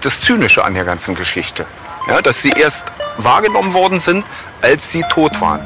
[0.00, 1.66] das Zynische an der ganzen Geschichte.
[2.08, 2.84] Ja, dass sie erst
[3.18, 4.24] wahrgenommen worden sind,
[4.62, 5.60] als sie tot waren.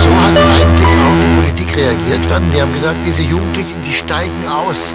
[0.00, 2.50] So hat eigentlich auch die Politik reagiert dann.
[2.52, 4.94] Die haben gesagt, diese Jugendlichen, die steigen aus,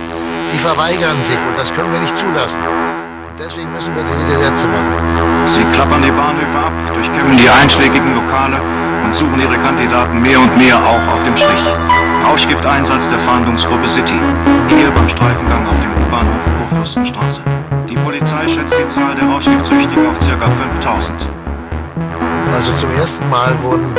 [0.54, 2.58] die verweigern sich und das können wir nicht zulassen.
[2.58, 5.48] Und deswegen müssen wir diese Gesetze machen.
[5.48, 8.60] Sie klappern die Bahnhöfe ab, durchkämmen die einschlägigen Lokale
[9.10, 11.66] und suchen ihre Kandidaten mehr und mehr auch auf dem Strich.
[12.30, 14.20] Rauschgifteinsatz der Fahndungsgruppe City.
[14.68, 17.42] Hier beim Streifengang auf dem U-Bahnhof Kurfürstenstraße.
[17.89, 20.47] Die Polizei schätzt die Zahl der Rauschgiftsüchtigen auf ca.
[20.47, 21.28] 5000.
[22.54, 23.96] Also zum ersten Mal wurden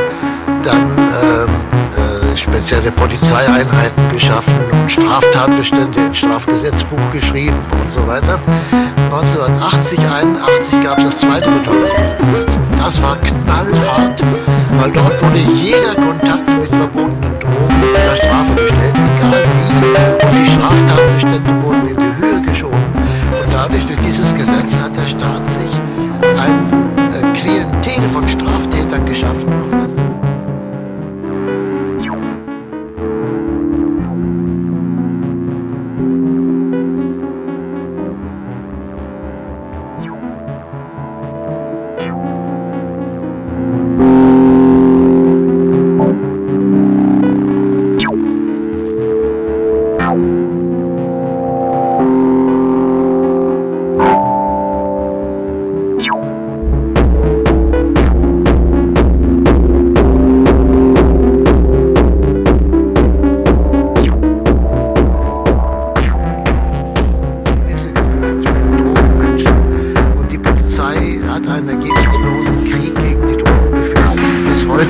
[0.62, 1.48] dann ähm,
[1.96, 8.38] äh, spezielle Polizeieinheiten geschaffen und Straftatbestände ins Strafgesetzbuch geschrieben und so weiter.
[9.12, 12.58] 1980, 81 gab es das zweite Betäubungsgesetz.
[12.78, 14.22] Das war knallhart,
[14.78, 20.26] weil dort wurde jeder Kontakt mit verbotenen Drogen unter Strafe gestellt, egal wie.
[20.26, 22.78] Und die Straftatbestände wurden in die Höhe geschoben.
[22.78, 25.72] Und dadurch, durch dieses Gesetz, hat der Staat sich
[26.38, 26.72] ein
[27.12, 28.59] äh, Klientel von Straftätern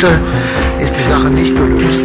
[0.02, 0.18] heute
[0.82, 2.00] ist die Sache nicht gelöst.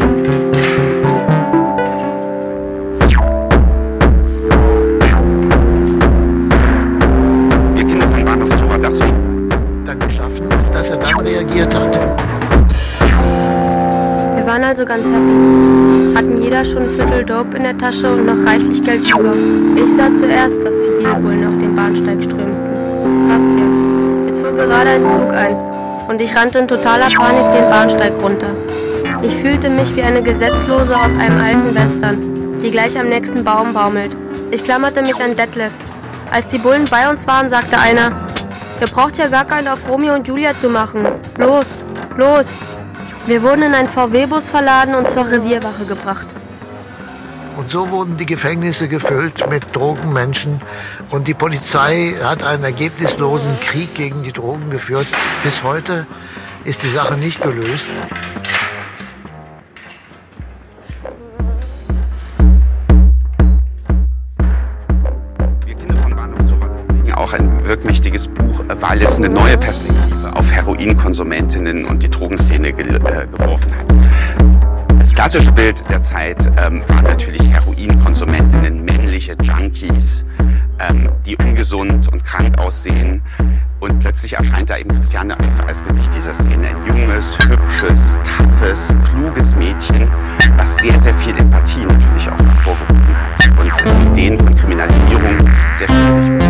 [7.74, 11.96] Wir Kinder von Bahnhof Zoo war das Dann geschaffen, auf das er dann reagiert hat.
[14.36, 16.16] Wir waren also ganz happy.
[16.16, 19.34] Hatten jeder schon ein Viertel Dope in der Tasche und noch reichlich Geld über.
[19.76, 22.56] Ich sah zuerst, dass Zivilbullen auf den Bahnsteig strömten.
[23.30, 24.28] Razzia.
[24.28, 25.75] Es fuhr gerade ein Zug ein
[26.08, 28.50] und ich rannte in totaler Panik den Bahnsteig runter.
[29.22, 33.74] Ich fühlte mich wie eine Gesetzlose aus einem alten Western, die gleich am nächsten Baum
[33.74, 34.16] baumelt.
[34.52, 35.72] Ich klammerte mich an Detlef.
[36.32, 38.28] Als die Bullen bei uns waren, sagte einer,
[38.82, 41.08] ihr braucht ja gar keinen auf Romeo und Julia zu machen.
[41.38, 41.78] Los,
[42.18, 42.48] los.
[43.26, 46.28] Wir wurden in einen VW-Bus verladen und zur Revierwache gebracht.
[47.58, 50.62] Und so wurden die Gefängnisse gefüllt mit Drogenmenschen
[51.12, 55.08] und die Polizei hat einen ergebnislosen Krieg gegen die Drogen geführt.
[55.44, 56.08] Bis heute
[56.64, 57.86] ist die Sache nicht gelöst.
[67.16, 72.86] Auch ein wirkmächtiges Buch, weil es eine neue Perspektive auf Heroinkonsumentinnen und die Drogenszene ge
[72.86, 73.88] äh, geworfen hat.
[75.00, 78.75] Das klassische Bild der Zeit ähm, waren natürlich Heroinkonsumentinnen,
[79.26, 80.26] männliche Junkies,
[80.80, 83.22] ähm, die ungesund und krank aussehen.
[83.80, 86.70] Und plötzlich erscheint da eben Christiane Eifer als Gesicht dieser Szene.
[86.70, 90.10] Ein junges, hübsches, toughes, kluges Mädchen,
[90.58, 93.60] was sehr, sehr viel Empathie natürlich auch hervorgerufen hat.
[93.60, 96.42] Und äh, Ideen von Kriminalisierung sehr schwierig.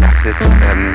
[0.00, 0.92] Dass es ähm,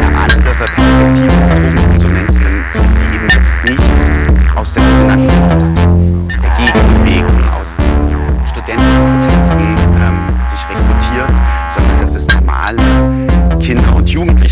[0.00, 7.33] eine andere Perspektive auf Drogenkonsumentinnen sind, die eben jetzt nicht aus der sogenannten der Gegenbewegung,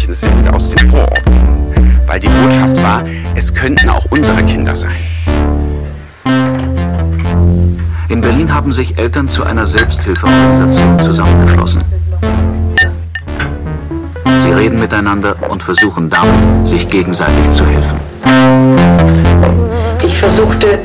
[0.02, 2.02] Jugendliche sind aus den Vororten.
[2.06, 3.04] Weil die Botschaft war,
[3.34, 4.96] es könnten auch unsere Kinder sein.
[8.08, 11.82] In Berlin haben sich Eltern zu einer Selbsthilfeorganisation zusammengeschlossen.
[14.42, 17.98] Sie reden miteinander und versuchen damit, sich gegenseitig zu helfen.
[20.04, 20.78] Ich versuchte,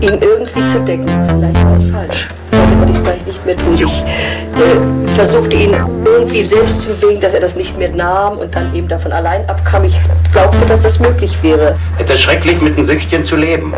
[0.00, 1.06] ihn irgendwie zu decken.
[1.06, 2.28] Vielleicht war es falsch.
[2.78, 3.74] Würde ich es gleich nicht mehr tun.
[3.74, 5.74] Ich äh, versuchte ihn
[6.04, 9.48] irgendwie selbst zu bewegen, dass er das nicht mehr nahm und dann eben davon allein
[9.48, 9.84] abkam.
[9.84, 9.96] Ich
[10.32, 11.76] glaubte, dass das möglich wäre.
[11.98, 13.74] Es ist schrecklich, mit einem Süchtchen zu leben.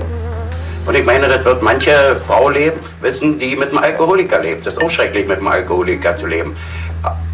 [0.86, 4.66] Und ich meine, das wird manche Frau leben, wissen, die mit einem Alkoholiker lebt.
[4.66, 6.54] Das ist auch schrecklich, mit einem Alkoholiker zu leben.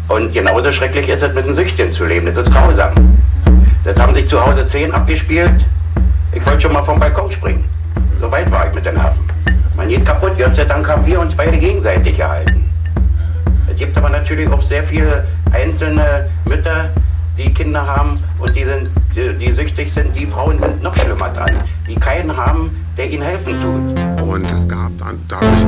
[0.07, 2.25] Und genauso schrecklich ist es, mit einem Süchtchen zu leben.
[2.33, 2.91] Das ist grausam.
[3.83, 5.65] Das haben sich zu Hause zehn abgespielt.
[6.33, 7.65] Ich wollte schon mal vom Balkon springen.
[8.19, 9.19] So weit war ich mit den Nerven.
[9.81, 10.33] Man geht kaputt.
[10.37, 12.69] Gott sei Dank haben wir uns beide gegenseitig gehalten.
[13.67, 16.91] Es gibt aber natürlich auch sehr viele einzelne Mütter,
[17.35, 20.15] die Kinder haben und die, sind, die, die süchtig sind.
[20.15, 21.55] Die Frauen sind noch schlimmer dran,
[21.87, 24.23] die keinen haben, der ihnen helfen tut.
[24.23, 25.65] Und es gab dann dadurch